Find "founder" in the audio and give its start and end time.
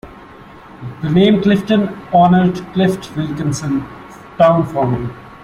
4.65-5.13